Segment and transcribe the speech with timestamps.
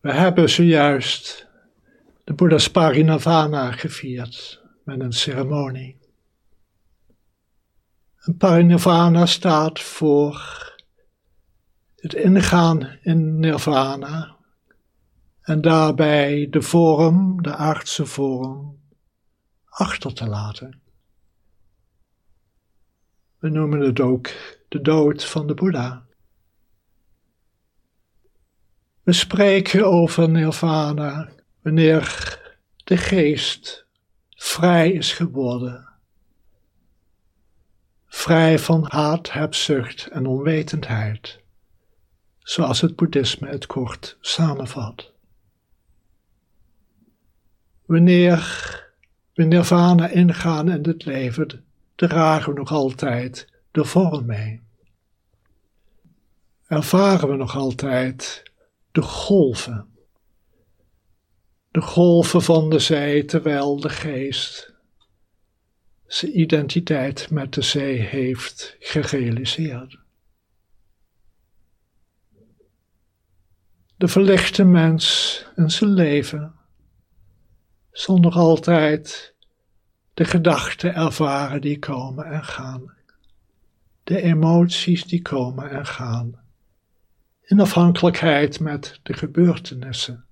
[0.00, 1.46] We hebben zojuist
[2.24, 5.98] de Boeddha's Parinirvana gevierd met een ceremonie.
[8.38, 10.38] Parinirvana staat voor
[11.96, 14.36] het ingaan in nirvana
[15.40, 18.78] en daarbij de vorm, de aardse vorm,
[19.64, 20.80] achter te laten.
[23.38, 24.30] We noemen het ook
[24.68, 26.08] de dood van de Boeddha.
[29.02, 31.28] We spreken over nirvana
[31.62, 32.38] wanneer
[32.84, 33.86] de geest
[34.28, 35.88] vrij is geworden.
[38.06, 41.40] Vrij van haat, hebzucht en onwetendheid,
[42.38, 45.12] zoals het boeddhisme het kort samenvat.
[47.86, 48.38] Wanneer
[49.34, 51.64] we nirvana ingaan in het leven,
[51.94, 54.60] dragen we nog altijd de vorm mee.
[56.66, 58.49] Ervaren we nog altijd
[58.92, 59.88] de golven.
[61.70, 64.74] De golven van de zee, terwijl de geest
[66.06, 69.98] zijn identiteit met de zee heeft gerealiseerd.
[73.96, 76.54] De verlichte mens in zijn leven
[77.90, 79.34] zonder altijd
[80.14, 82.94] de gedachten ervaren die komen en gaan,
[84.04, 86.49] de emoties die komen en gaan,
[87.50, 90.24] in afhankelijkheid met de gebeurtenissen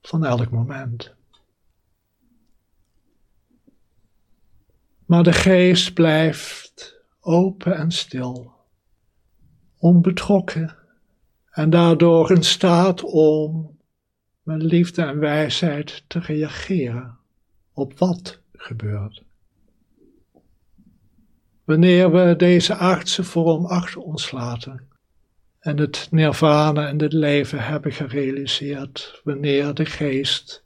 [0.00, 1.14] van elk moment.
[5.06, 8.52] Maar de geest blijft open en stil,
[9.78, 10.76] onbetrokken
[11.50, 13.76] en daardoor in staat om
[14.42, 17.18] met liefde en wijsheid te reageren
[17.72, 19.22] op wat gebeurt.
[21.64, 24.87] Wanneer we deze aardse vorm achter ons laten
[25.58, 30.64] en het nirvana en het leven hebben gerealiseerd, wanneer de geest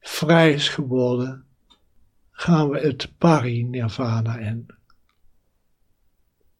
[0.00, 1.44] vrij is geworden,
[2.30, 4.66] gaan we het pari-nirvana in.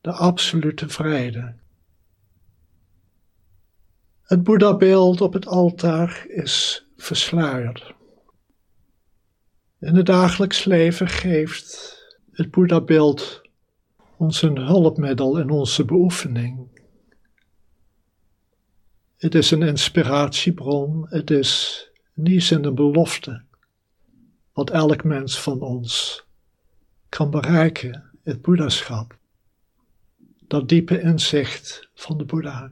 [0.01, 1.55] De absolute vrede.
[4.21, 7.93] Het Boeddha-beeld op het altaar is versluierd.
[9.79, 11.97] In het dagelijks leven geeft
[12.31, 13.41] het Boeddha-beeld
[14.17, 16.78] ons een hulpmiddel in onze beoefening.
[19.19, 23.43] Het is een inspiratiebron, het is niet in de belofte
[24.53, 26.23] wat elk mens van ons
[27.09, 29.17] kan bereiken, het Boeddhaschap.
[30.47, 32.71] Dat diepe inzicht van de Boeddha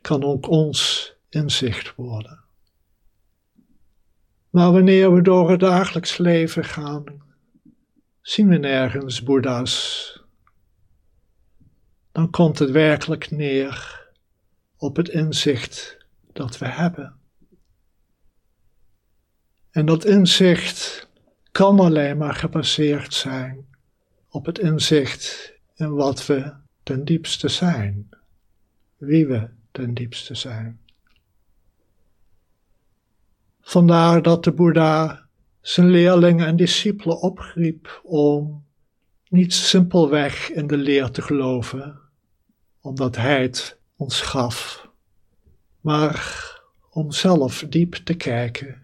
[0.00, 2.44] kan ook ons inzicht worden.
[4.50, 7.04] Maar wanneer we door het dagelijks leven gaan,
[8.20, 10.20] zien we nergens Boeddha's.
[12.12, 14.01] Dan komt het werkelijk neer
[14.82, 15.96] op het inzicht
[16.32, 17.14] dat we hebben.
[19.70, 21.08] En dat inzicht
[21.52, 23.66] kan alleen maar gebaseerd zijn
[24.28, 28.08] op het inzicht in wat we ten diepste zijn,
[28.96, 30.80] wie we ten diepste zijn.
[33.60, 35.26] Vandaar dat de Boeddha
[35.60, 38.64] zijn leerlingen en discipelen opriep om
[39.28, 42.00] niet simpelweg in de leer te geloven,
[42.80, 44.88] omdat hij het ons gaf,
[45.80, 46.50] maar
[46.90, 48.82] om zelf diep te kijken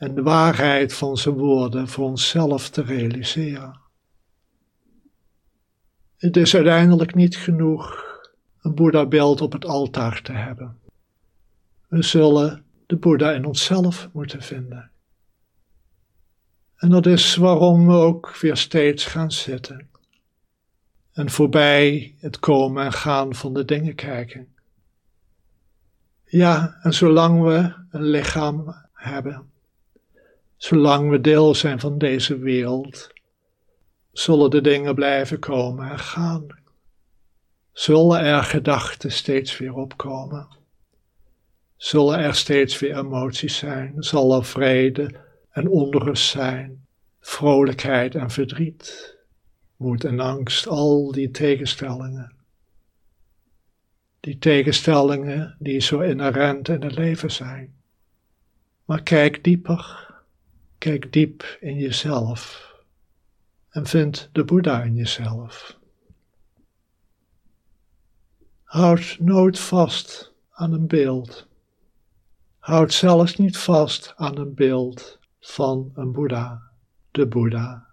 [0.00, 3.80] en de waarheid van zijn woorden voor onszelf te realiseren.
[6.16, 8.04] Het is uiteindelijk niet genoeg
[8.62, 10.78] een Boeddha-beeld op het altaar te hebben.
[11.88, 14.90] We zullen de Boeddha in onszelf moeten vinden.
[16.76, 19.89] En dat is waarom we ook weer steeds gaan zitten.
[21.20, 24.54] En voorbij het komen en gaan van de dingen kijken.
[26.24, 29.50] Ja, en zolang we een lichaam hebben,
[30.56, 33.12] zolang we deel zijn van deze wereld,
[34.12, 36.46] zullen de dingen blijven komen en gaan.
[37.72, 40.48] Zullen er gedachten steeds weer opkomen?
[41.76, 43.94] Zullen er steeds weer emoties zijn?
[43.96, 45.14] Zal er vrede
[45.50, 46.86] en onrust zijn?
[47.20, 49.18] Vrolijkheid en verdriet?
[49.80, 52.32] Moed en angst, al die tegenstellingen.
[54.20, 57.74] Die tegenstellingen die zo inherent in het leven zijn.
[58.84, 60.14] Maar kijk dieper,
[60.78, 62.74] kijk diep in jezelf
[63.70, 65.78] en vind de Boeddha in jezelf.
[68.62, 71.46] Houd nooit vast aan een beeld.
[72.58, 76.62] Houd zelfs niet vast aan een beeld van een Boeddha,
[77.10, 77.89] de Boeddha.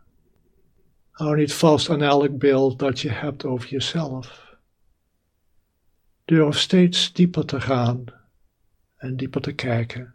[1.18, 4.56] Hou niet vast aan elk beeld dat je hebt over jezelf.
[6.26, 8.06] Durf steeds dieper te gaan
[8.96, 10.14] en dieper te kijken.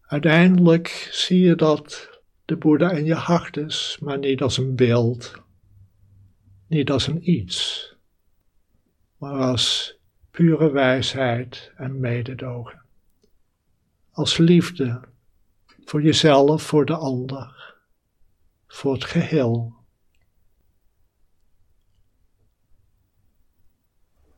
[0.00, 2.10] Uiteindelijk zie je dat
[2.44, 5.34] de Boeddha in je hart is, maar niet als een beeld,
[6.66, 7.88] niet als een iets,
[9.16, 9.96] maar als
[10.30, 12.82] pure wijsheid en mededogen.
[14.10, 15.00] Als liefde
[15.84, 17.71] voor jezelf, voor de ander,
[18.72, 19.81] voor het geheel.